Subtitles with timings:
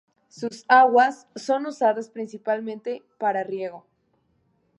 [0.29, 3.85] Sus aguas son usadas principalmente para riego.